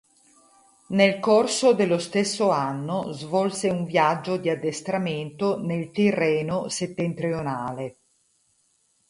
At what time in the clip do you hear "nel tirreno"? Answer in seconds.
5.63-6.69